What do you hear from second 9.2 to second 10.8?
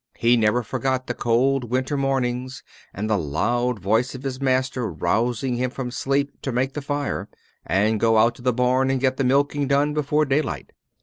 milking done before daylight.